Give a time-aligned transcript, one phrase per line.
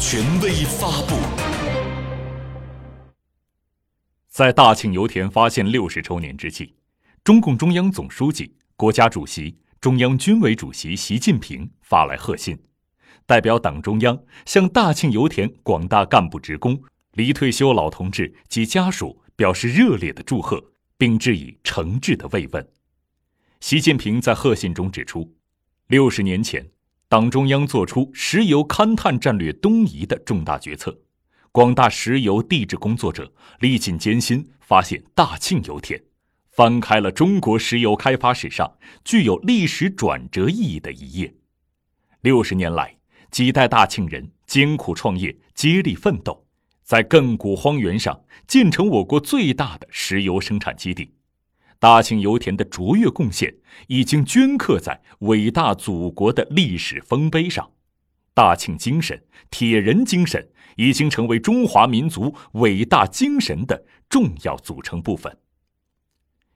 [0.00, 1.16] 权威发布。
[4.28, 6.72] 在大庆油田发现六十周年之际，
[7.24, 12.56] 中共中央总书记、国家主席、中央军委主席习近平发来贺信，
[13.26, 14.16] 代表党中央
[14.46, 16.80] 向大庆油田广大干部职工、
[17.14, 20.62] 离退休老同志及家属表示热烈的祝贺，
[20.96, 22.64] 并致以诚挚的慰问。
[23.58, 25.34] 习近平在贺信中指出，
[25.88, 26.64] 六十年前，
[27.10, 30.94] 党中央作出石油勘探战略东移的重大决策，
[31.50, 35.98] 广大石油地质工作者历尽艰辛发现大庆油田，
[36.50, 38.70] 翻开了中国石油开发史上
[39.06, 41.34] 具有历史转折意义的一页。
[42.20, 42.94] 六十年来，
[43.30, 46.46] 几代大庆人艰苦创业，接力奋斗，
[46.84, 51.14] 在亘古荒原上建成我国最大的石油生产基地。
[51.80, 53.54] 大庆油田的卓越贡献
[53.86, 57.70] 已经镌刻在伟大祖国的历史丰碑上，
[58.34, 65.38] 大庆精神、铁人精神已经成为中华民族伟大精神的重要组成部分。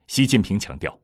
[0.07, 0.99] 习近平强调，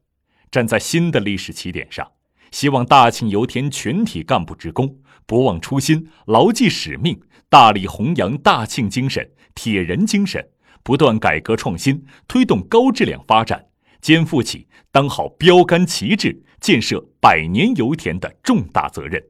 [0.51, 2.11] 站在新的历史起点上，
[2.51, 10.49] 希望大庆油田全体干部职工不忘初心、牢记使命，大力弘扬大庆精神、铁人精神，
[10.83, 13.68] 不断改革创新，推动高质量发展。
[14.01, 19.21] 肩负起当好标杆旗帜、建设百年油田的重大责任，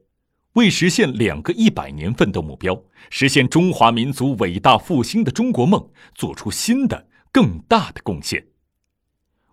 [0.54, 8.46] 为实现两个一百年奋斗目标、实现中华民族伟大复兴的中国梦做出新的更大的贡献。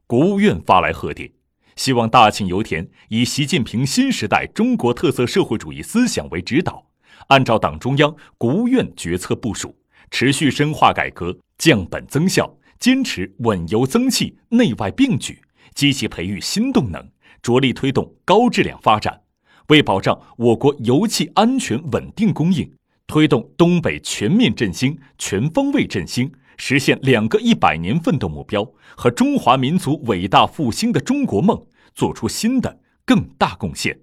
[0.06, 1.30] 国务院发来贺电，
[1.76, 6.88] 希望大庆油田以习近平新时代中国特色社会主义思想为指导，
[7.28, 9.76] 按照党中央、国务院决策部署，
[10.10, 12.57] 持续深化改革，降本增效。
[12.80, 15.42] 坚持稳油增气、内外并举，
[15.74, 17.10] 积极培育新动能，
[17.42, 19.22] 着力推动高质量发展，
[19.70, 22.72] 为保障我国油气安全稳定供应，
[23.08, 28.64] 推动东北全面振兴、全方位振兴，实现两个一百年奋斗目标
[28.96, 31.66] 和中华民族伟大复兴的中国梦
[31.96, 34.00] 作出新的更大贡献。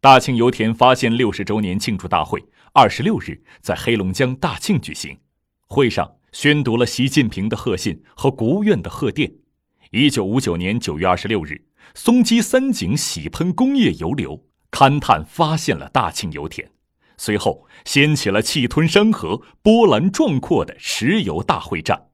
[0.00, 2.44] 大庆油田发现六十周年庆祝大会
[2.74, 5.18] 二十六日在黑龙江大庆举行，
[5.66, 6.16] 会上。
[6.34, 9.32] 宣读了习近平的贺信和国务院的贺电。
[9.92, 11.64] 一九五九年九月二十六日，
[11.94, 16.68] 松基三井喜喷工业油流勘探发现了大庆油田，
[17.16, 22.08] 随后掀起了气吞山河、波澜壮阔的石油大会战。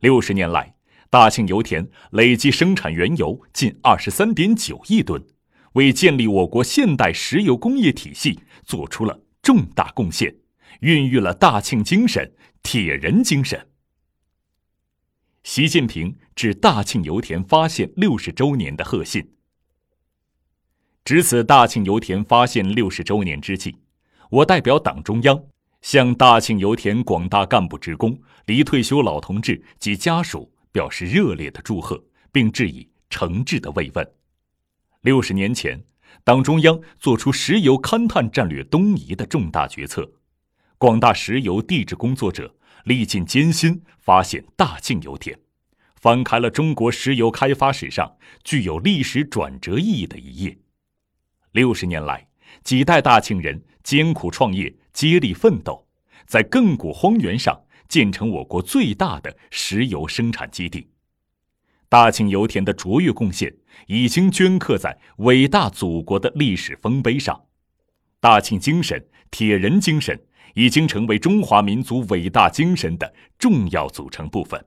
[0.00, 0.76] 六十年来，
[1.10, 5.22] 大庆油田累计生产原油近二十三点九亿吨，
[5.74, 10.34] 为建立我国现代石油工业体系做出了重大贡献，
[10.80, 12.34] 孕育了大庆精神。
[12.66, 13.68] 铁人精神。
[15.42, 19.34] 习近平致大庆油田发现六十周年的贺信。
[21.04, 23.76] 值此大庆油田发现六十周年之际，
[24.30, 25.44] 我代表党中央
[25.82, 32.02] 向大庆油田广大干部职工、离退休老同志及家属表示热烈的祝贺，
[32.32, 34.12] 并致以诚挚的慰问。
[35.02, 35.84] 六十年前，
[36.24, 40.10] 党中央作出石油勘探战略东移的重大决策。
[40.84, 45.34] 广大石油地质工作者历尽艰辛发现大庆油田，
[45.96, 50.58] 翻开了中国石油开发史上具有历史转折意义的一页。
[51.52, 52.28] 六十年来，
[52.62, 55.88] 几代大庆人艰苦创业，接力奋斗，
[56.26, 57.58] 在亘古荒原上
[57.88, 60.90] 建成我国最大的石油生产基地。
[61.88, 63.56] 大庆油田的卓越贡献
[63.86, 67.40] 已经镌刻在伟大祖国的历史丰碑上。
[68.24, 70.18] 大庆精神、铁人精神。
[70.54, 74.64] 已经成为中华民族伟大精神的重要组成部分。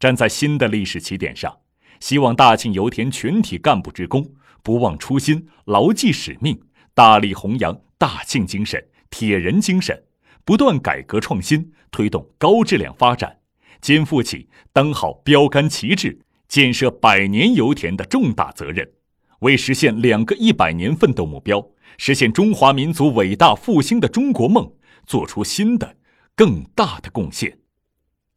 [0.00, 1.56] 站在新的历史起点上，
[2.00, 4.28] 希望大庆油田全体干部职工
[4.64, 6.60] 不忘初心，牢记使命，
[6.92, 10.02] 大力弘扬大庆精神、铁人精神，
[10.44, 13.38] 不断改革创新，推动高质量发展，
[13.80, 16.18] 肩负起当好标杆旗帜、
[16.48, 18.90] 建设百年油田的重大责任，
[19.38, 21.64] 为实现两个一百年奋斗目标。
[21.98, 24.72] 实现中华民族伟大复兴的中国梦，
[25.06, 25.96] 做出新的、
[26.34, 27.58] 更大的贡献。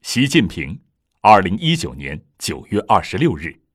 [0.02, 0.80] 习近平，
[1.22, 3.67] 二零一九年九月二十六日。